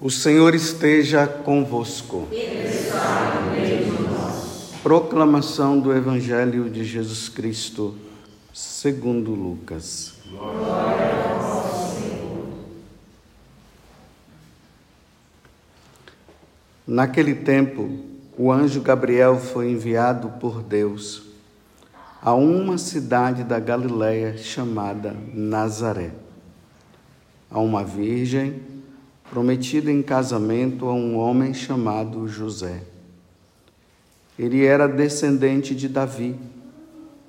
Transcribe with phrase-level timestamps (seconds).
[0.00, 2.28] O Senhor esteja convosco.
[4.80, 7.96] Proclamação do Evangelho de Jesus Cristo,
[8.54, 10.14] segundo Lucas.
[10.30, 11.28] Glória a.
[16.86, 17.98] Naquele tempo,
[18.38, 21.24] o anjo Gabriel foi enviado por Deus
[22.22, 26.12] a uma cidade da Galiléia chamada Nazaré,
[27.50, 28.67] a uma virgem
[29.30, 32.82] prometida em casamento a um homem chamado José.
[34.38, 36.34] Ele era descendente de Davi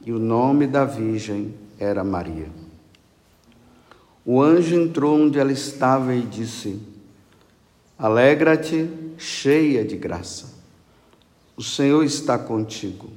[0.06, 2.48] e o nome da virgem era Maria.
[4.26, 6.80] O anjo entrou onde ela estava e disse:
[7.98, 10.54] Alegra-te, cheia de graça.
[11.58, 13.10] O Senhor está contigo.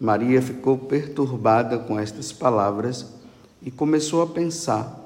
[0.00, 3.06] Maria ficou perturbada com estas palavras
[3.62, 5.05] e começou a pensar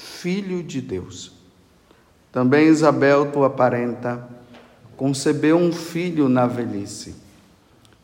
[0.00, 1.32] Filho de Deus.
[2.32, 4.26] Também Isabel, tua parenta,
[4.96, 7.14] concebeu um filho na velhice.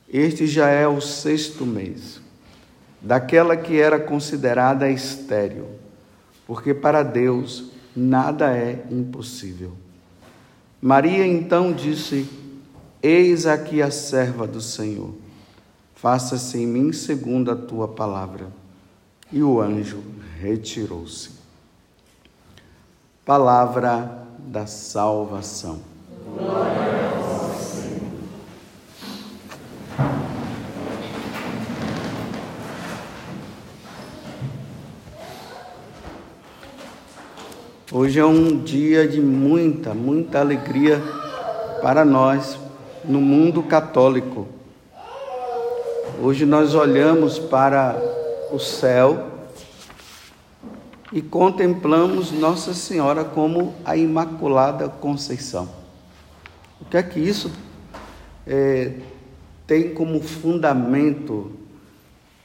[0.09, 2.21] Este já é o sexto mês,
[3.01, 5.67] daquela que era considerada estéril,
[6.47, 9.73] porque para Deus nada é impossível.
[10.81, 12.29] Maria então disse:
[13.03, 15.15] Eis aqui a serva do Senhor,
[15.95, 18.47] faça-se em mim segundo a tua palavra.
[19.33, 20.03] E o anjo
[20.41, 21.36] retirou-se.
[23.27, 25.81] Palavra da salvação.
[26.39, 28.01] Glória a vós, Senhor.
[37.93, 41.03] Hoje é um dia de muita, muita alegria
[41.83, 42.57] para nós
[43.05, 44.47] no mundo católico.
[46.23, 48.01] Hoje nós olhamos para
[48.53, 49.36] o céu
[51.13, 55.69] e contemplamos Nossa Senhora como a Imaculada Conceição.
[56.81, 57.51] O que é que isso
[58.47, 58.93] é,
[59.67, 61.53] tem como fundamento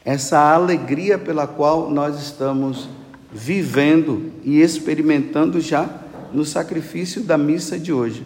[0.06, 2.88] essa alegria pela qual nós estamos
[3.32, 5.90] vivendo e experimentando já
[6.34, 8.26] no sacrifício da missa de hoje?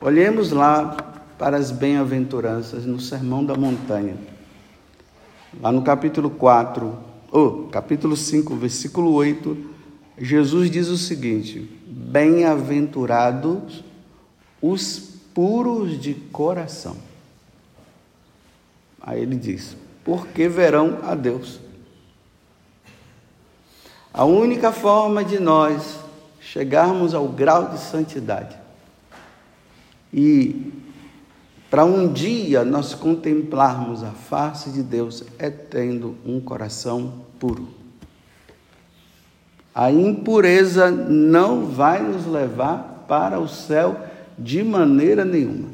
[0.00, 0.96] Olhemos lá
[1.38, 4.16] para as bem-aventuranças no Sermão da Montanha,
[5.60, 9.56] lá no capítulo 4 oh, capítulo 5, versículo 8,
[10.18, 13.82] Jesus diz o seguinte: Bem-aventurados
[14.60, 14.98] os
[15.34, 16.96] puros de coração.
[19.00, 21.58] Aí ele diz: Porque verão a Deus.
[24.14, 25.98] A única forma de nós
[26.40, 28.56] chegarmos ao grau de santidade
[30.12, 30.71] e
[31.72, 37.66] para um dia nós contemplarmos a face de Deus é tendo um coração puro.
[39.74, 43.98] A impureza não vai nos levar para o céu
[44.38, 45.70] de maneira nenhuma.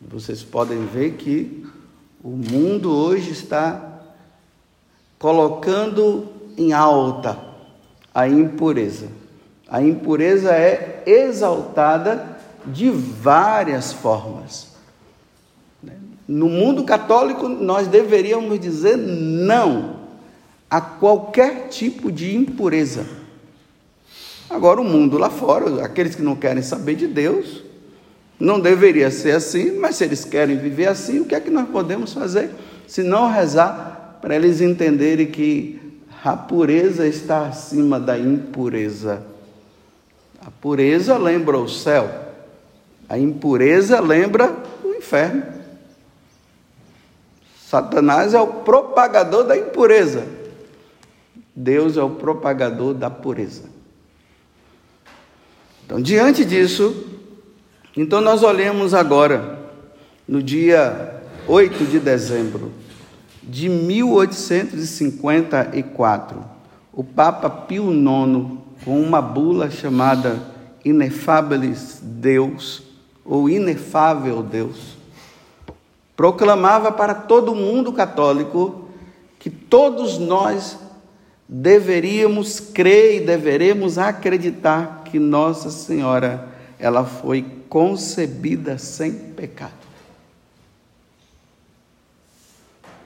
[0.00, 1.66] Vocês podem ver que
[2.22, 4.00] o mundo hoje está
[5.18, 7.36] colocando em alta
[8.14, 9.08] a impureza.
[9.68, 12.35] A impureza é exaltada
[12.66, 14.74] de várias formas.
[16.26, 19.96] No mundo católico, nós deveríamos dizer não
[20.68, 23.06] a qualquer tipo de impureza.
[24.50, 27.62] Agora, o mundo lá fora, aqueles que não querem saber de Deus,
[28.38, 31.68] não deveria ser assim, mas se eles querem viver assim, o que é que nós
[31.68, 32.50] podemos fazer?
[32.86, 35.80] Se não rezar para eles entenderem que
[36.24, 39.22] a pureza está acima da impureza.
[40.44, 42.25] A pureza lembra o céu,
[43.08, 45.42] a impureza lembra o inferno.
[47.66, 50.24] Satanás é o propagador da impureza.
[51.54, 53.64] Deus é o propagador da pureza.
[55.84, 57.06] Então diante disso,
[57.96, 59.60] então nós olhamos agora,
[60.28, 62.72] no dia 8 de dezembro
[63.42, 66.44] de 1854,
[66.92, 70.36] o Papa Pio IX, com uma bula chamada
[70.84, 72.85] Inefabilis Deus,
[73.26, 74.96] ou Inefável Deus,
[76.16, 78.88] proclamava para todo mundo católico
[79.38, 80.78] que todos nós
[81.48, 89.86] deveríamos crer e deveremos acreditar que Nossa Senhora ela foi concebida sem pecado.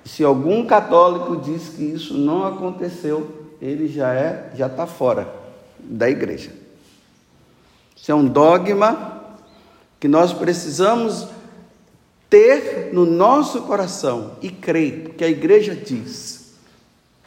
[0.05, 5.33] Se algum católico diz que isso não aconteceu, ele já é, já está fora
[5.79, 6.53] da igreja.
[7.95, 9.20] Isso é um dogma
[10.01, 11.29] que nós precisamos
[12.31, 16.55] ter no nosso coração e crer, porque a igreja diz: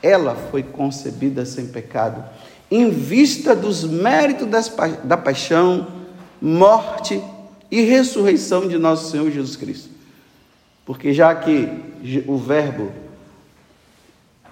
[0.01, 2.23] ela foi concebida sem pecado,
[2.71, 4.73] em vista dos méritos das,
[5.03, 5.87] da paixão,
[6.41, 7.21] morte
[7.69, 9.89] e ressurreição de nosso Senhor Jesus Cristo.
[10.85, 11.69] Porque já que
[12.27, 12.91] o Verbo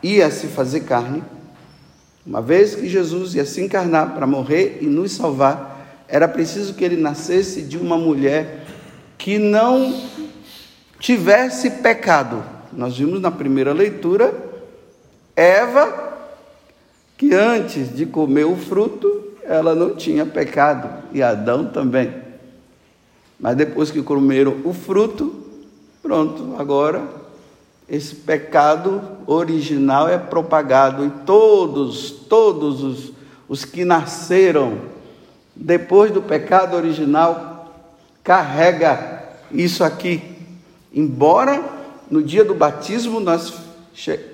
[0.02, 1.24] ia se fazer carne,
[2.26, 5.71] uma vez que Jesus ia se encarnar para morrer e nos salvar,
[6.12, 8.66] era preciso que ele nascesse de uma mulher
[9.18, 9.96] que não
[11.00, 12.44] tivesse pecado.
[12.74, 14.34] Nós vimos na primeira leitura
[15.34, 16.12] Eva,
[17.18, 22.14] que antes de comer o fruto, ela não tinha pecado, e Adão também.
[23.40, 25.34] Mas depois que comeram o fruto,
[26.04, 27.04] pronto, agora
[27.88, 33.14] esse pecado original é propagado e todos, todos os,
[33.48, 34.92] os que nasceram
[35.56, 37.74] depois do pecado original
[38.24, 40.22] carrega isso aqui.
[40.94, 41.64] Embora
[42.10, 43.54] no dia do batismo nós,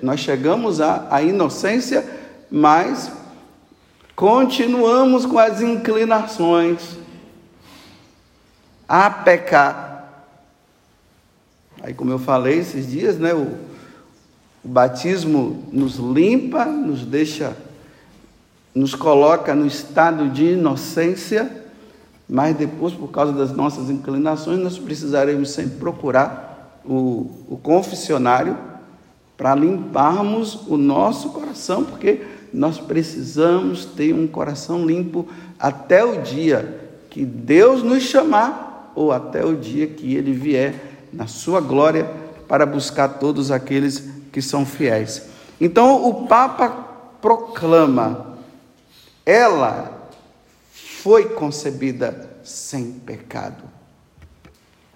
[0.02, 2.04] nós chegamos à, à inocência,
[2.50, 3.10] mas
[4.16, 6.98] continuamos com as inclinações
[8.88, 9.88] a pecar
[11.82, 13.56] Aí, como eu falei esses dias, né, o,
[14.64, 17.56] o batismo nos limpa, nos deixa,
[18.78, 21.50] nos coloca no estado de inocência,
[22.28, 28.56] mas depois, por causa das nossas inclinações, nós precisaremos sempre procurar o, o confessionário
[29.36, 32.22] para limparmos o nosso coração, porque
[32.54, 35.26] nós precisamos ter um coração limpo
[35.58, 36.80] até o dia
[37.10, 42.08] que Deus nos chamar ou até o dia que Ele vier na sua glória
[42.46, 45.28] para buscar todos aqueles que são fiéis.
[45.60, 46.68] Então o Papa
[47.20, 48.37] proclama:
[49.28, 50.08] ela
[50.72, 53.62] foi concebida sem pecado,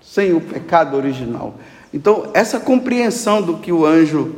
[0.01, 1.57] sem o pecado original.
[1.93, 4.35] Então, essa compreensão do que o anjo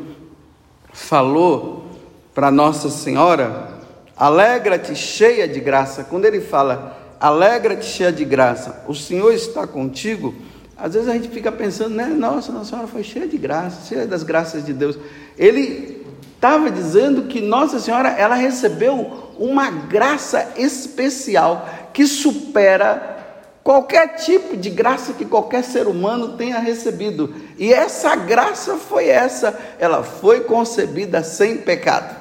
[0.92, 1.86] falou
[2.34, 3.78] para Nossa Senhora,
[4.16, 10.34] alegra-te cheia de graça, quando ele fala, alegra-te cheia de graça, o Senhor está contigo
[10.76, 12.06] às vezes a gente fica pensando, né?
[12.06, 14.98] Nossa, Nossa Senhora foi cheia de graça, cheia das graças de Deus.
[15.38, 16.04] Ele
[16.34, 23.14] estava dizendo que Nossa Senhora ela recebeu uma graça especial que supera
[23.62, 27.34] qualquer tipo de graça que qualquer ser humano tenha recebido.
[27.58, 32.14] E essa graça foi essa, ela foi concebida sem pecado.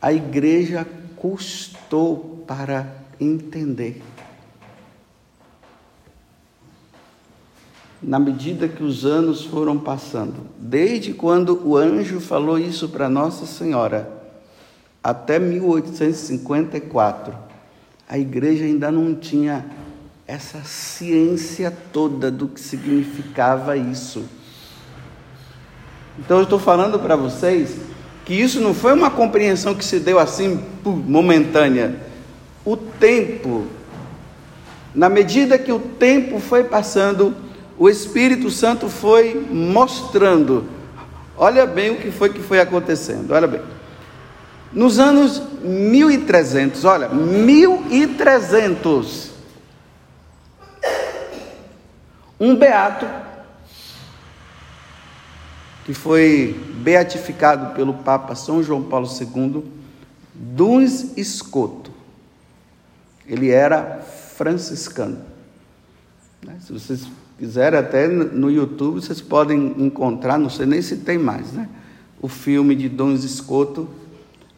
[0.01, 4.01] a igreja custou para entender.
[8.01, 13.45] na medida que os anos foram passando, desde quando o anjo falou isso para Nossa
[13.45, 14.09] Senhora,
[15.03, 17.35] até 1854,
[18.07, 19.65] a igreja ainda não tinha
[20.29, 24.23] essa ciência toda do que significava isso.
[26.19, 27.77] Então eu estou falando para vocês
[28.25, 31.95] que isso não foi uma compreensão que se deu assim momentânea.
[32.63, 33.65] O tempo,
[34.93, 37.35] na medida que o tempo foi passando,
[37.75, 40.65] o Espírito Santo foi mostrando.
[41.35, 43.31] Olha bem o que foi que foi acontecendo.
[43.31, 43.61] Olha bem.
[44.71, 49.28] Nos anos 1300, olha, 1300.
[52.39, 53.05] Um beato
[55.85, 59.63] que foi beatificado pelo Papa São João Paulo II,
[60.33, 61.91] Duns Escoto.
[63.27, 63.99] Ele era
[64.37, 65.19] franciscano.
[66.45, 66.57] Né?
[66.61, 71.51] Se vocês quiserem, até no YouTube, vocês podem encontrar, não sei nem se tem mais,
[71.51, 71.67] né?
[72.21, 73.89] o filme de Dom Escoto,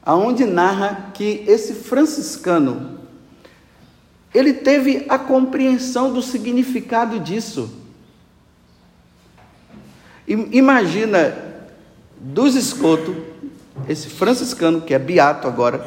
[0.03, 3.00] aonde narra que esse franciscano
[4.33, 7.77] ele teve a compreensão do significado disso.
[10.27, 11.35] Imagina
[12.17, 13.15] dos escoto,
[13.89, 15.85] esse franciscano que é beato agora,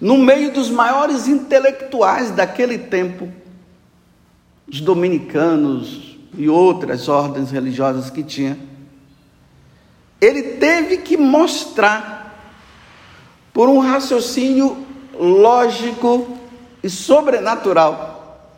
[0.00, 3.32] no meio dos maiores intelectuais daquele tempo,
[4.68, 8.58] os dominicanos e outras ordens religiosas que tinha,
[10.20, 12.20] ele teve que mostrar,
[13.52, 14.84] por um raciocínio
[15.14, 16.38] lógico
[16.82, 18.48] e sobrenatural,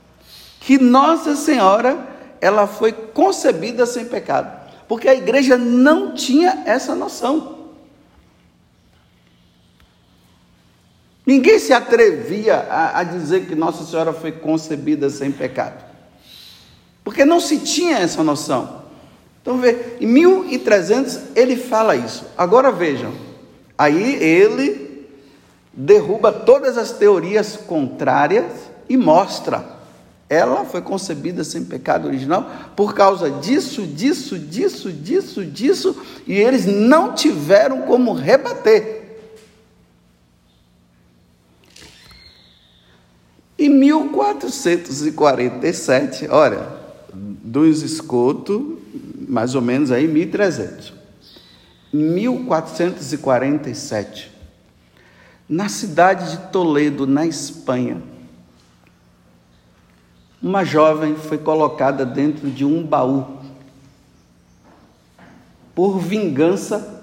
[0.60, 7.54] que Nossa Senhora ela foi concebida sem pecado, porque a igreja não tinha essa noção.
[11.26, 15.84] Ninguém se atrevia a, a dizer que Nossa Senhora foi concebida sem pecado,
[17.02, 18.84] porque não se tinha essa noção.
[19.40, 22.24] Então, vê, em 1300 ele fala isso.
[22.36, 23.12] Agora vejam,
[23.76, 24.83] aí ele
[25.76, 28.52] derruba todas as teorias contrárias
[28.88, 29.74] e mostra.
[30.28, 35.94] Ela foi concebida sem pecado original por causa disso, disso, disso, disso, disso,
[36.26, 39.04] e eles não tiveram como rebater.
[43.58, 46.66] Em 1447, olha,
[47.12, 48.78] dos escoto
[49.28, 50.92] mais ou menos aí 1300.
[51.92, 54.33] 1447,
[55.48, 58.02] na cidade de Toledo, na Espanha,
[60.42, 63.38] uma jovem foi colocada dentro de um baú
[65.74, 67.02] por vingança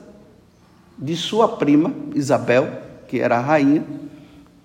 [0.97, 3.83] de sua prima Isabel, que era a rainha,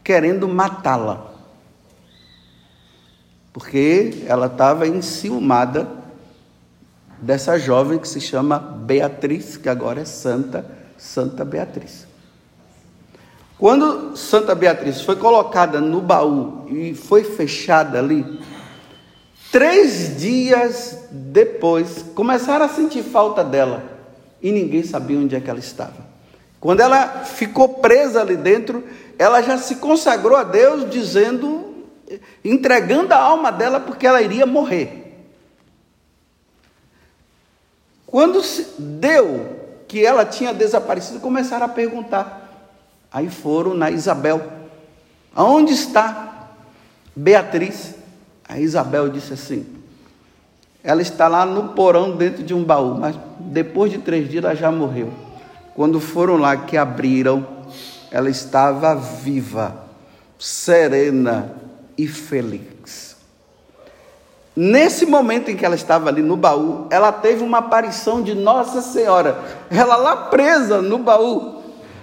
[0.05, 1.33] querendo matá-la.
[3.53, 5.89] Porque ela estava enciumada
[7.21, 10.65] dessa jovem que se chama Beatriz, que agora é Santa,
[10.99, 12.07] Santa Beatriz.
[13.59, 18.41] Quando Santa Beatriz foi colocada no baú e foi fechada ali,
[19.51, 23.83] três dias depois começaram a sentir falta dela
[24.43, 26.05] e ninguém sabia onde é que ela estava.
[26.61, 28.85] Quando ela ficou presa ali dentro,
[29.19, 31.75] ela já se consagrou a Deus, dizendo,
[32.45, 35.05] entregando a alma dela porque ela iria morrer.
[38.07, 38.43] Quando
[38.79, 39.57] deu
[39.89, 42.46] que ela tinha desaparecido, começaram a perguntar.
[43.17, 44.43] Aí foram na Isabel:
[45.35, 46.51] Aonde está
[47.17, 47.95] Beatriz?
[48.47, 49.65] A Isabel disse assim:
[50.85, 54.55] Ela está lá no porão dentro de um baú, mas depois de três dias ela
[54.55, 55.11] já morreu.
[55.75, 57.47] Quando foram lá que abriram,
[58.11, 59.75] ela estava viva,
[60.39, 61.55] serena
[61.97, 63.17] e feliz.
[64.55, 68.83] Nesse momento em que ela estava ali no baú, ela teve uma aparição de Nossa
[68.83, 69.39] Senhora.
[69.71, 71.56] Ela lá presa no baú.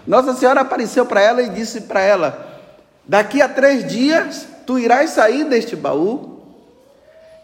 [0.06, 2.62] Nossa Senhora apareceu para ela e disse para ela:
[3.06, 6.42] Daqui a três dias tu irás sair deste baú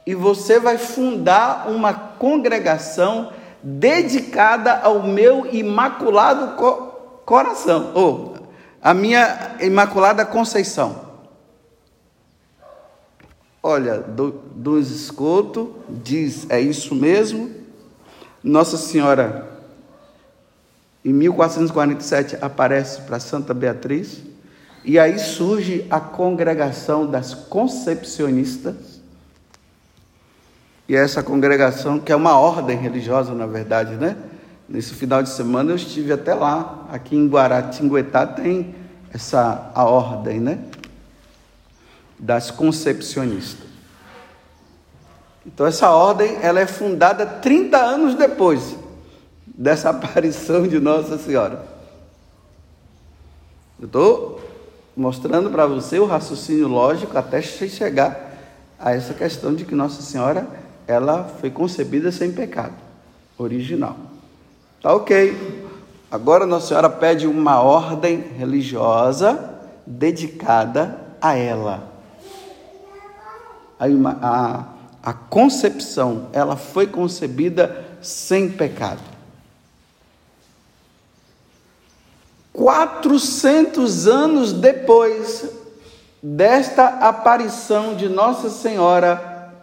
[0.06, 6.56] e você vai fundar uma congregação dedicada ao meu imaculado
[7.26, 8.34] coração, ou
[8.82, 11.10] a minha imaculada conceição.
[13.62, 17.54] Olha, do, dos escoto diz, é isso mesmo.
[18.42, 19.59] Nossa Senhora,
[21.04, 24.22] em 1447, aparece para Santa Beatriz,
[24.84, 29.00] e aí surge a congregação das concepcionistas.
[30.88, 34.16] E essa congregação, que é uma ordem religiosa, na verdade, né?
[34.68, 38.76] Nesse final de semana eu estive até lá, aqui em Guaratinguetá tem
[39.14, 40.60] essa a ordem, né?
[42.20, 43.70] das concepcionistas.
[45.46, 48.76] Então essa ordem ela é fundada 30 anos depois
[49.60, 51.66] dessa aparição de Nossa Senhora.
[53.78, 54.42] Eu estou
[54.96, 58.34] mostrando para você o raciocínio lógico até chegar
[58.80, 60.48] a essa questão de que Nossa Senhora
[60.88, 62.76] ela foi concebida sem pecado
[63.38, 63.98] original.
[64.82, 65.68] Tá ok.
[66.10, 71.90] Agora Nossa Senhora pede uma ordem religiosa dedicada a ela
[73.80, 73.86] a,
[74.22, 74.66] a,
[75.02, 79.02] a concepção, ela foi concebida sem pecado.
[82.60, 85.50] 400 anos depois
[86.22, 89.54] desta aparição de Nossa Senhora,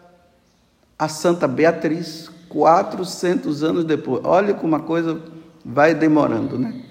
[0.98, 4.24] a Santa Beatriz, 400 anos depois.
[4.24, 5.20] Olha como a coisa
[5.62, 6.84] vai demorando, né?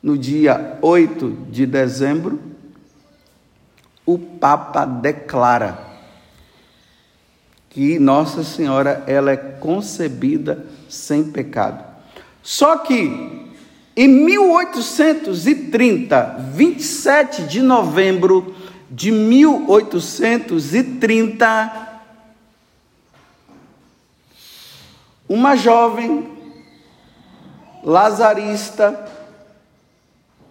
[0.00, 2.40] No dia 8 de dezembro,
[4.06, 5.76] o Papa declara
[7.68, 11.84] que Nossa Senhora ela é concebida sem pecado.
[12.44, 13.47] Só que
[14.00, 18.54] em 1830, 27 de novembro
[18.88, 22.00] de 1830,
[25.28, 26.30] uma jovem
[27.82, 29.10] lazarista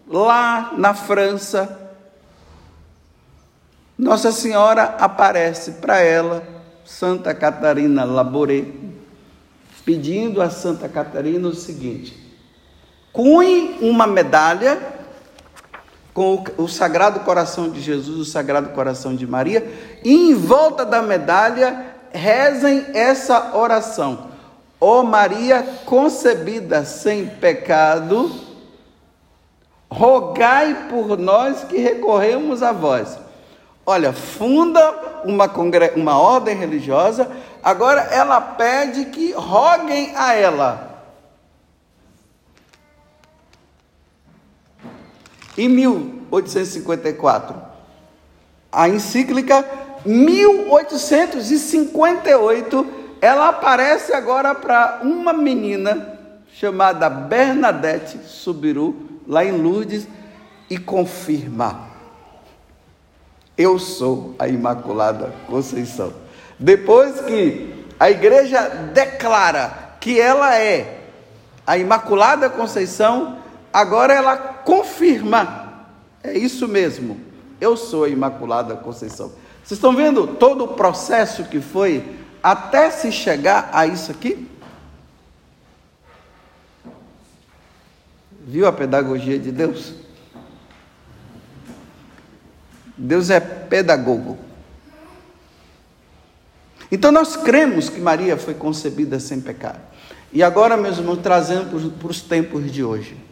[0.05, 1.93] lá na França,
[3.97, 6.45] Nossa Senhora aparece para ela,
[6.83, 8.65] Santa Catarina Laboré,
[9.85, 12.26] pedindo a Santa Catarina o seguinte:
[13.17, 14.77] cunhe uma medalha
[16.13, 19.67] com o Sagrado Coração de Jesus, o Sagrado Coração de Maria,
[20.03, 24.27] e em volta da medalha rezem essa oração.
[24.79, 28.31] Ó oh Maria concebida sem pecado,
[29.89, 33.17] rogai por nós que recorremos a vós.
[33.83, 35.51] Olha, funda uma,
[35.95, 37.27] uma ordem religiosa,
[37.63, 40.96] agora ela pede que roguem a ela.
[45.57, 47.55] Em 1854,
[48.71, 49.65] a encíclica
[50.05, 52.87] 1858,
[53.19, 56.19] ela aparece agora para uma menina
[56.53, 58.95] chamada Bernadette Subiru,
[59.27, 60.07] lá em Lourdes,
[60.69, 61.87] e confirma
[63.57, 66.13] eu sou a Imaculada Conceição.
[66.59, 70.99] Depois que a igreja declara que ela é
[71.65, 73.39] a Imaculada Conceição,
[73.77, 75.85] agora ela confirma:
[76.23, 77.19] é isso mesmo,
[77.61, 79.31] eu sou a Imaculada Conceição.
[79.63, 84.49] Vocês estão vendo todo o processo que foi até se chegar a isso aqui?
[88.47, 89.93] Viu a pedagogia de Deus?
[92.97, 94.39] Deus é pedagogo.
[96.89, 99.81] Então nós cremos que Maria foi concebida sem pecado.
[100.31, 103.26] E agora, meus irmãos, trazendo para os tempos de hoje.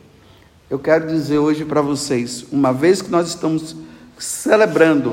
[0.67, 3.75] Eu quero dizer hoje para vocês, uma vez que nós estamos
[4.17, 5.11] celebrando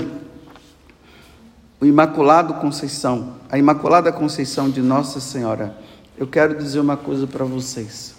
[1.79, 5.77] o Imaculado Conceição, a Imaculada Conceição de Nossa Senhora,
[6.17, 8.15] eu quero dizer uma coisa para vocês.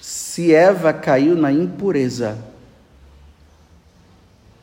[0.00, 2.36] Se Eva caiu na impureza,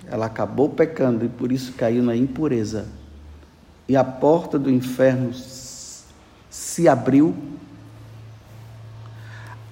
[0.08, 2.86] ela acabou pecando e por isso caiu na impureza.
[3.88, 5.32] E a porta do inferno
[6.50, 7.34] se abriu.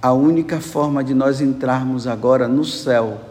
[0.06, 3.22] A única forma de nós entrarmos agora no céu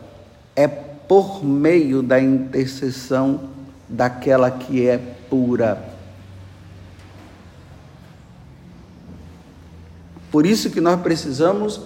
[0.57, 3.43] é por meio da intercessão
[3.89, 5.81] daquela que é pura.
[10.33, 11.81] Por isso que nós precisamos,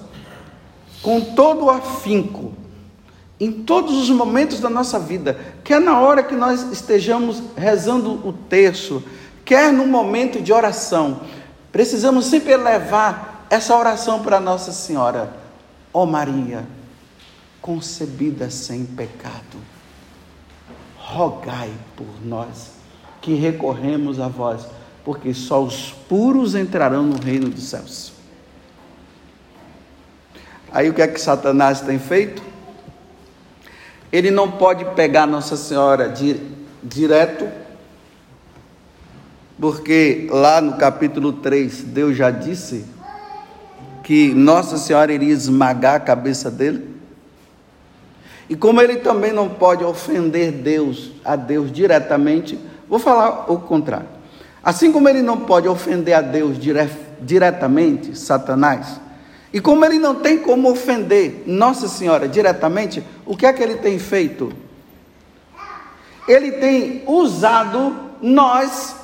[1.02, 2.54] com todo o afinco,
[3.38, 8.32] em todos os momentos da nossa vida, quer na hora que nós estejamos rezando o
[8.32, 9.04] terço,
[9.44, 11.20] quer no momento de oração,
[11.70, 15.32] precisamos sempre levar essa oração para Nossa Senhora.
[15.92, 16.66] Ó oh Maria,
[17.60, 19.58] concebida sem pecado,
[20.96, 22.72] rogai por nós
[23.20, 24.66] que recorremos a vós,
[25.04, 28.12] porque só os puros entrarão no reino dos céus.
[30.70, 32.42] Aí o que é que Satanás tem feito?
[34.12, 36.40] Ele não pode pegar Nossa Senhora di,
[36.82, 37.48] direto,
[39.58, 42.84] porque lá no capítulo 3, Deus já disse
[44.08, 46.96] que Nossa Senhora iria esmagar a cabeça dele.
[48.48, 54.08] E como ele também não pode ofender Deus, a Deus diretamente, vou falar o contrário.
[54.62, 56.88] Assim como ele não pode ofender a Deus dire,
[57.20, 58.98] diretamente, Satanás,
[59.52, 63.76] e como ele não tem como ofender Nossa Senhora diretamente, o que é que ele
[63.76, 64.50] tem feito?
[66.26, 68.96] Ele tem usado nós,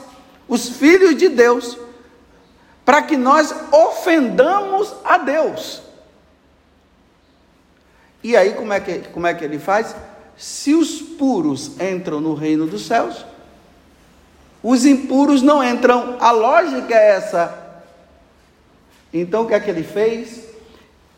[0.49, 1.84] os filhos de Deus,
[2.85, 5.83] para que nós ofendamos a Deus.
[8.23, 9.95] E aí, como é, que, como é que ele faz?
[10.37, 13.25] Se os puros entram no reino dos céus,
[14.63, 16.17] os impuros não entram.
[16.21, 17.65] A lógica é essa.
[19.13, 20.43] Então o que é que ele fez?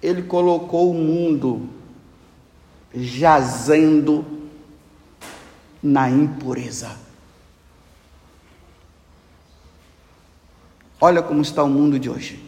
[0.03, 1.69] Ele colocou o mundo
[2.93, 4.25] jazendo
[5.83, 7.06] na impureza.
[11.01, 12.43] Olha como está o mundo de hoje.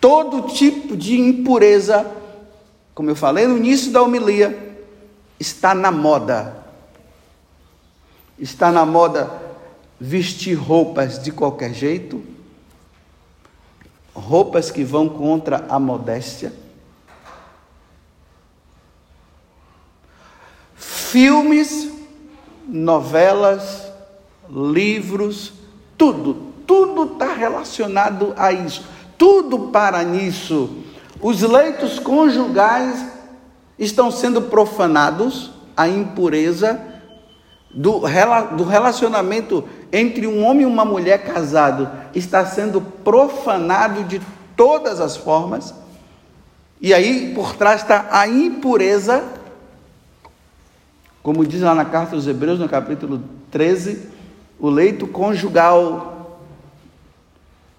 [0.00, 2.10] Todo tipo de impureza,
[2.94, 4.78] como eu falei no início da homilia,
[5.38, 6.56] está na moda.
[8.38, 9.30] Está na moda
[10.00, 12.24] vestir roupas de qualquer jeito,
[14.14, 16.54] roupas que vão contra a modéstia,
[20.74, 21.90] filmes
[22.66, 23.89] novelas,
[24.52, 25.52] livros,
[25.96, 26.34] tudo,
[26.66, 28.84] tudo está relacionado a isso,
[29.16, 30.70] tudo para nisso.
[31.20, 33.04] Os leitos conjugais
[33.78, 36.80] estão sendo profanados, a impureza
[37.72, 38.00] do,
[38.56, 44.20] do relacionamento entre um homem e uma mulher casado está sendo profanado de
[44.56, 45.74] todas as formas.
[46.80, 49.22] E aí por trás está a impureza,
[51.22, 54.08] como diz lá na carta aos Hebreus, no capítulo 13,
[54.60, 56.40] o leito conjugal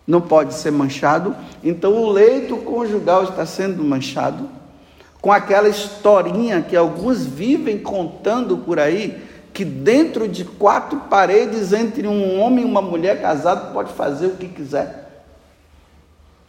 [0.07, 1.35] não pode ser manchado.
[1.63, 4.49] Então o leito conjugal está sendo manchado
[5.21, 12.07] com aquela historinha que alguns vivem contando por aí, que dentro de quatro paredes entre
[12.07, 15.25] um homem e uma mulher casado pode fazer o que quiser.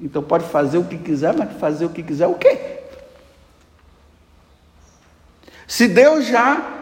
[0.00, 2.80] Então pode fazer o que quiser, mas fazer o que quiser o quê?
[5.66, 6.81] Se Deus já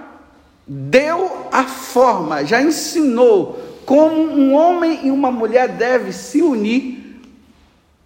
[0.73, 7.21] deu a forma, já ensinou como um homem e uma mulher devem se unir,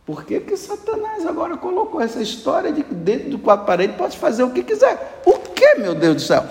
[0.07, 4.17] por que, que Satanás agora colocou essa história de que dentro do quatro paredes pode
[4.17, 5.21] fazer o que quiser?
[5.27, 6.43] O que, meu Deus do céu?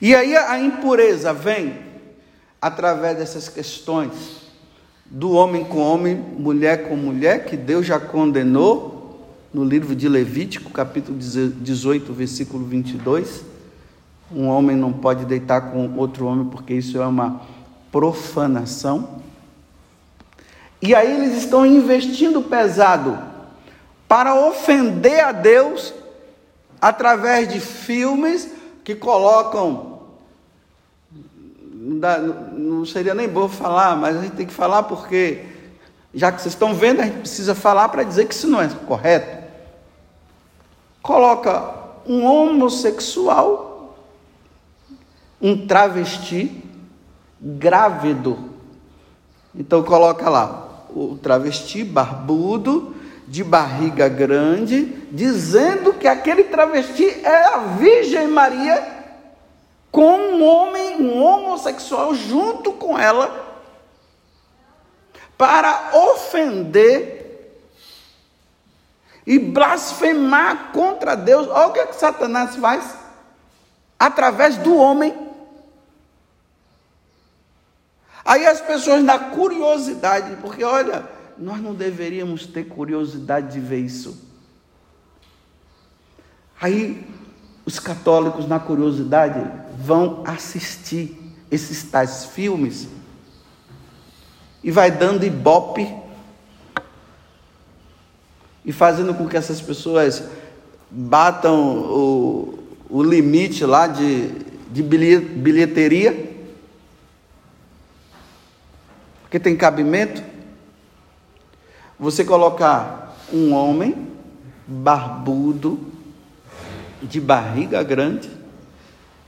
[0.00, 1.78] E aí a impureza vem
[2.60, 4.12] através dessas questões
[5.06, 8.93] do homem com homem, mulher com mulher, que Deus já condenou
[9.54, 13.44] no livro de Levítico, capítulo 18, versículo 22.
[14.34, 17.40] Um homem não pode deitar com outro homem porque isso é uma
[17.92, 19.22] profanação.
[20.82, 23.16] E aí eles estão investindo pesado
[24.08, 25.94] para ofender a Deus
[26.80, 28.50] através de filmes
[28.82, 29.94] que colocam
[31.84, 35.44] não, seria nem bom falar, mas a gente tem que falar porque,
[36.14, 38.68] já que vocês estão vendo, a gente precisa falar para dizer que isso não é
[38.86, 39.43] correto.
[41.04, 41.74] Coloca
[42.06, 43.94] um homossexual,
[45.38, 46.64] um travesti
[47.38, 48.38] grávido.
[49.54, 52.94] Então coloca lá o travesti barbudo,
[53.28, 58.82] de barriga grande, dizendo que aquele travesti é a Virgem Maria
[59.92, 63.60] com um homem, um homossexual junto com ela,
[65.36, 67.23] para ofender
[69.26, 71.48] e blasfemar contra Deus.
[71.48, 72.96] Olha o que, é que Satanás faz
[73.98, 75.14] através do homem.
[78.24, 84.32] Aí as pessoas, na curiosidade, porque olha, nós não deveríamos ter curiosidade de ver isso.
[86.60, 87.06] Aí
[87.66, 89.40] os católicos, na curiosidade,
[89.78, 91.18] vão assistir
[91.50, 92.88] esses tais filmes
[94.62, 96.03] e vai dando ibope
[98.64, 100.24] e fazendo com que essas pessoas
[100.90, 104.28] batam o, o limite lá de,
[104.70, 106.32] de bilheteria,
[109.22, 110.22] porque tem cabimento.
[111.98, 114.08] Você colocar um homem
[114.66, 115.92] barbudo,
[117.02, 118.30] de barriga grande,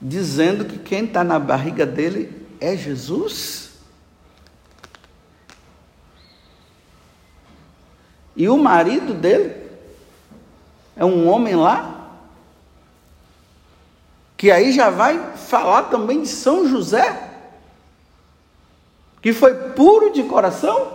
[0.00, 3.65] dizendo que quem está na barriga dele é Jesus?
[8.36, 9.54] E o marido dele
[10.94, 12.10] é um homem lá,
[14.36, 17.30] que aí já vai falar também de São José,
[19.22, 20.92] que foi puro de coração,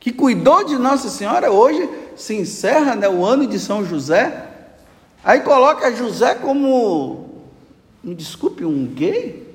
[0.00, 1.50] que cuidou de Nossa Senhora.
[1.50, 4.48] Hoje se encerra né, o ano de São José.
[5.22, 7.44] Aí coloca José como,
[8.02, 9.45] me desculpe, um gay?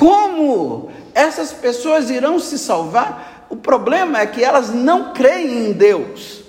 [0.00, 3.44] Como essas pessoas irão se salvar?
[3.50, 6.40] O problema é que elas não creem em Deus.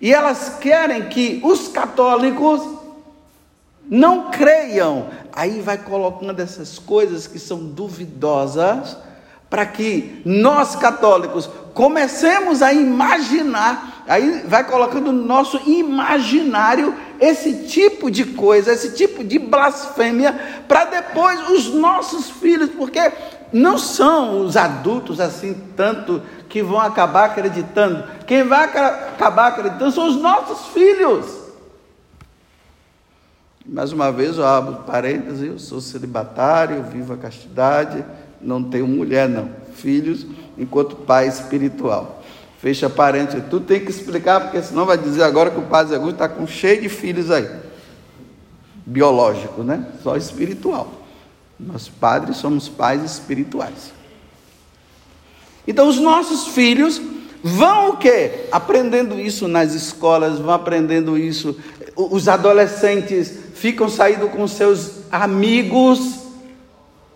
[0.00, 2.62] E elas querem que os católicos
[3.90, 5.08] não creiam.
[5.32, 8.96] Aí vai colocando essas coisas que são duvidosas
[9.50, 18.10] para que nós católicos comecemos a imaginar, aí vai colocando no nosso imaginário esse tipo
[18.10, 20.32] de coisa, esse tipo de blasfêmia,
[20.66, 23.12] para depois os nossos filhos, porque
[23.52, 30.08] não são os adultos assim tanto que vão acabar acreditando, quem vai acabar acreditando são
[30.08, 31.48] os nossos filhos.
[33.66, 38.02] Mais uma vez, eu abro parênteses, eu sou celibatário, vivo a castidade,
[38.40, 39.50] não tenho mulher, não.
[39.74, 40.26] Filhos
[40.56, 42.17] enquanto pai espiritual.
[42.58, 43.44] Fecha parênteses.
[43.48, 46.46] Tu tem que explicar, porque senão vai dizer agora que o Padre Augusto está com
[46.46, 47.48] cheio de filhos aí.
[48.84, 49.86] Biológico, né?
[50.02, 50.92] Só espiritual.
[51.58, 53.92] Nós padres somos pais espirituais.
[55.66, 57.00] Então os nossos filhos
[57.42, 58.46] vão o quê?
[58.50, 61.56] Aprendendo isso nas escolas, vão aprendendo isso.
[61.94, 66.20] Os adolescentes ficam saindo com seus amigos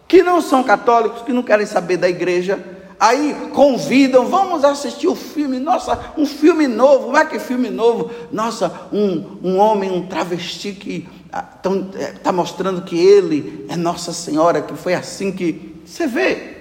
[0.06, 2.62] que não são católicos, que não querem saber da igreja.
[3.02, 8.12] Aí convidam, vamos assistir o filme, nossa, um filme novo, como é que filme novo?
[8.30, 14.62] Nossa, um, um homem, um travesti que está é, mostrando que ele é Nossa Senhora,
[14.62, 15.82] que foi assim que.
[15.84, 16.58] Você vê.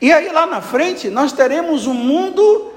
[0.00, 2.72] E aí lá na frente nós teremos um mundo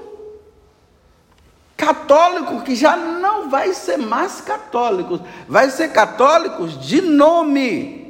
[1.76, 8.05] católico que já não vai ser mais católico, vai ser católicos de nome.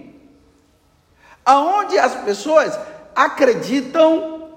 [1.46, 2.78] Aonde as pessoas
[3.14, 4.50] acreditam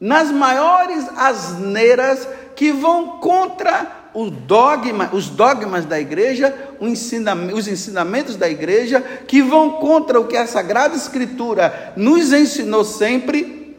[0.00, 3.98] nas maiores asneiras que vão contra
[4.30, 10.46] dogma, os dogmas da igreja, os ensinamentos da igreja, que vão contra o que a
[10.46, 13.76] Sagrada Escritura nos ensinou sempre,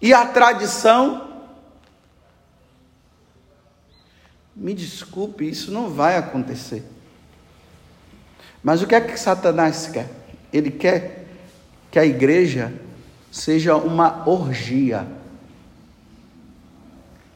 [0.00, 1.28] e a tradição.
[4.54, 6.84] Me desculpe, isso não vai acontecer.
[8.62, 10.19] Mas o que é que Satanás quer?
[10.52, 11.26] Ele quer
[11.90, 12.72] que a igreja
[13.30, 15.06] seja uma orgia.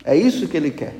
[0.04, 0.94] É isso que ele quer.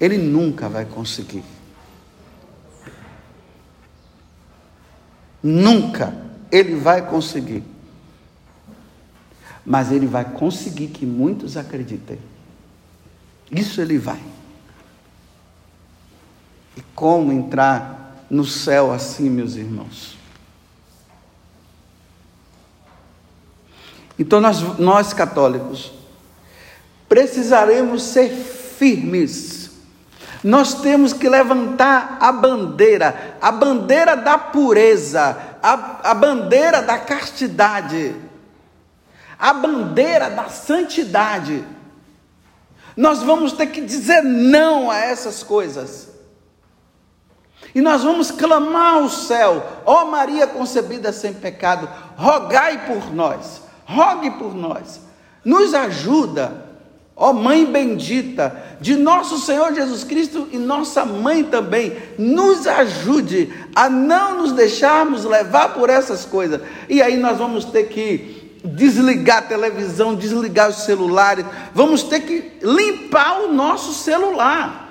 [0.00, 1.44] Ele nunca vai conseguir.
[5.42, 6.14] Nunca
[6.50, 7.62] ele vai conseguir.
[9.64, 12.18] Mas ele vai conseguir que muitos acreditem.
[13.50, 14.22] Isso ele vai.
[16.76, 17.97] E como entrar
[18.30, 20.16] no céu assim, meus irmãos?
[24.18, 25.92] Então, nós, nós católicos
[27.08, 29.58] precisaremos ser firmes
[30.42, 38.14] nós temos que levantar a bandeira, a bandeira da pureza, a, a bandeira da castidade,
[39.38, 41.64] a bandeira da santidade.
[42.96, 46.08] Nós vamos ter que dizer não a essas coisas.
[47.74, 54.30] E nós vamos clamar ao céu, ó Maria concebida sem pecado, rogai por nós, rogue
[54.32, 55.00] por nós,
[55.44, 56.68] nos ajuda
[57.20, 63.90] Ó Mãe bendita de nosso Senhor Jesus Cristo e nossa mãe também, nos ajude a
[63.90, 66.60] não nos deixarmos levar por essas coisas.
[66.88, 72.52] E aí nós vamos ter que desligar a televisão, desligar os celulares, vamos ter que
[72.62, 74.87] limpar o nosso celular.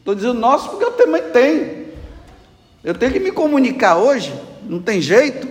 [0.00, 1.88] Estou dizendo nosso porque eu também tenho.
[2.82, 5.46] Eu tenho que me comunicar hoje, não tem jeito.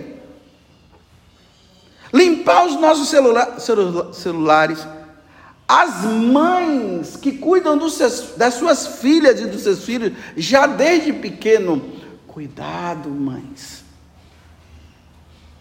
[2.12, 3.58] Limpar os nossos celula
[4.12, 4.86] celulares.
[5.68, 11.80] As mães que cuidam seus, das suas filhas e dos seus filhos, já desde pequeno.
[12.26, 13.84] Cuidado, mães.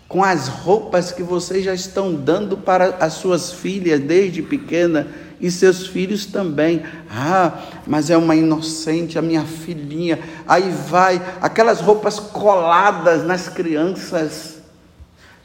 [0.07, 5.07] Com as roupas que vocês já estão dando para as suas filhas desde pequena
[5.39, 6.83] e seus filhos também.
[7.09, 10.19] Ah, mas é uma inocente, a minha filhinha.
[10.47, 14.59] Aí vai, aquelas roupas coladas nas crianças.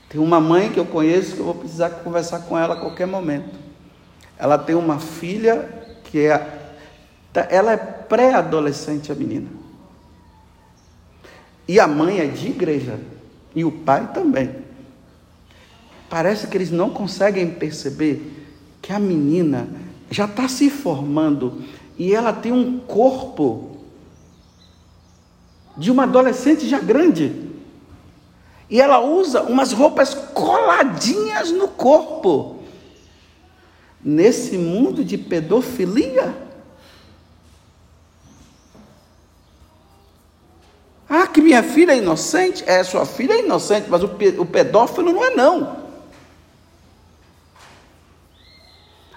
[0.09, 3.07] Tem uma mãe que eu conheço que eu vou precisar conversar com ela a qualquer
[3.07, 3.59] momento.
[4.39, 5.69] Ela tem uma filha
[6.05, 6.61] que é.
[7.51, 9.49] Ela é pré-adolescente, a menina.
[11.67, 12.99] E a mãe é de igreja.
[13.55, 14.55] E o pai também.
[16.09, 18.45] Parece que eles não conseguem perceber
[18.81, 19.67] que a menina
[20.11, 21.63] já está se formando
[21.99, 23.77] e ela tem um corpo
[25.77, 27.53] de uma adolescente já grande.
[28.69, 32.63] E ela usa umas roupas coladinhas no corpo.
[34.03, 36.35] Nesse mundo de pedofilia.
[41.09, 42.65] Ah, que minha filha é inocente?
[42.67, 45.84] É, sua filha é inocente, mas o, pedófilo não é não.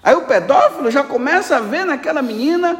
[0.07, 2.79] Aí o pedófilo já começa a ver naquela menina,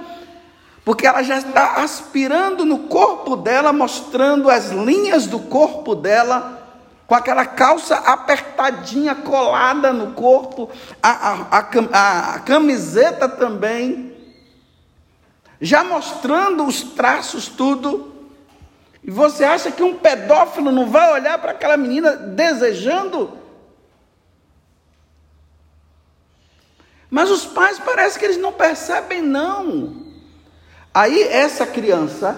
[0.86, 6.58] porque ela já está aspirando no corpo dela, mostrando as linhas do corpo dela
[7.06, 10.70] com aquela calça apertadinha, colada no corpo,
[11.04, 11.58] a, a,
[11.92, 14.16] a, a camiseta também,
[15.60, 18.16] já mostrando os traços, tudo.
[19.04, 23.47] E você acha que um pedófilo não vai olhar para aquela menina desejando?
[27.10, 30.08] Mas os pais parece que eles não percebem, não.
[30.94, 32.36] Aí essa criança,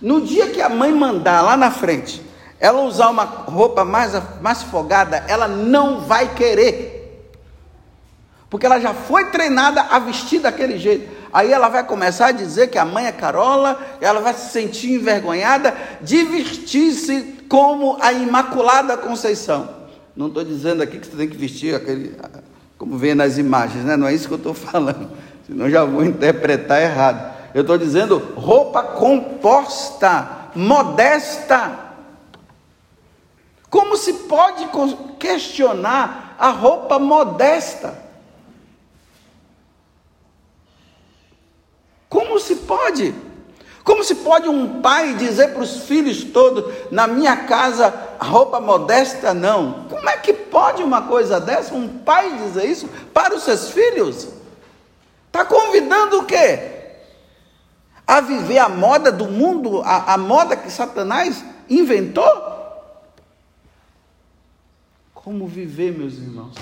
[0.00, 2.22] no dia que a mãe mandar lá na frente,
[2.58, 6.94] ela usar uma roupa mais, mais folgada, ela não vai querer.
[8.48, 11.12] Porque ela já foi treinada a vestir daquele jeito.
[11.32, 14.92] Aí ela vai começar a dizer que a mãe é Carola, ela vai se sentir
[14.92, 19.68] envergonhada, divertir-se como a Imaculada Conceição.
[20.14, 22.16] Não estou dizendo aqui que você tem que vestir aquele,
[22.84, 23.96] como vê nas imagens, né?
[23.96, 25.10] não é isso que eu estou falando,
[25.46, 27.34] senão já vou interpretar errado.
[27.54, 31.78] Eu estou dizendo roupa composta, modesta.
[33.70, 34.68] Como se pode
[35.18, 37.96] questionar a roupa modesta?
[42.10, 43.14] Como se pode?
[43.84, 49.34] Como se pode um pai dizer para os filhos todos, na minha casa, roupa modesta
[49.34, 49.84] não?
[49.90, 54.28] Como é que pode uma coisa dessa, um pai dizer isso para os seus filhos?
[55.26, 56.70] Está convidando o quê?
[58.06, 62.54] A viver a moda do mundo, a, a moda que Satanás inventou?
[65.12, 66.54] Como viver, meus irmãos?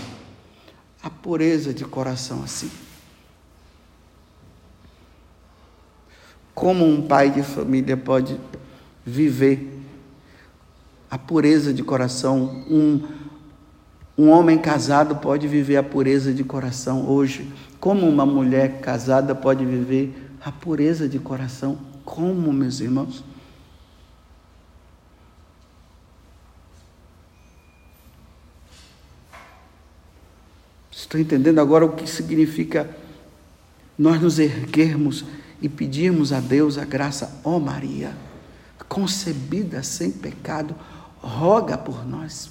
[1.00, 2.70] A pureza de coração assim.
[6.54, 8.38] Como um pai de família pode
[9.04, 9.80] viver
[11.10, 12.64] a pureza de coração?
[12.70, 13.00] Um,
[14.16, 17.50] um homem casado pode viver a pureza de coração hoje.
[17.80, 21.78] Como uma mulher casada pode viver a pureza de coração?
[22.04, 23.24] Como, meus irmãos?
[30.90, 32.88] Estou entendendo agora o que significa
[33.98, 35.24] nós nos erguermos
[35.62, 38.14] e pedirmos a Deus a graça, ó Maria,
[38.88, 40.74] concebida sem pecado,
[41.18, 42.50] roga por nós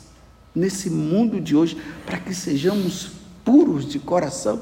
[0.56, 3.12] nesse mundo de hoje para que sejamos
[3.43, 4.62] puros de coração.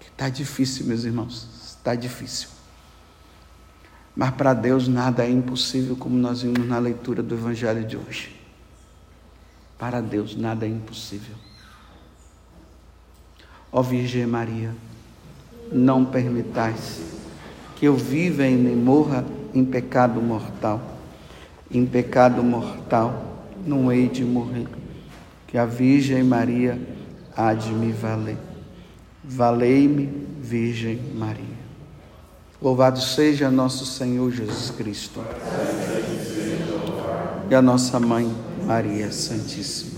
[0.00, 2.48] Está difícil, meus irmãos, está difícil.
[4.14, 8.40] Mas para Deus nada é impossível, como nós vimos na leitura do Evangelho de hoje.
[9.76, 11.34] Para Deus nada é impossível.
[13.72, 14.72] Ó Virgem Maria,
[15.72, 17.14] não permitais
[17.76, 20.80] que eu viva e nem morra em pecado mortal.
[21.70, 24.66] Em pecado mortal não hei de morrer,
[25.46, 26.78] que a Virgem Maria
[27.36, 28.36] há de me valer.
[29.22, 30.06] Valei-me,
[30.40, 31.54] Virgem Maria.
[32.60, 35.20] Louvado seja nosso Senhor Jesus Cristo.
[37.50, 38.30] E a nossa mãe,
[38.64, 39.93] Maria Santíssima.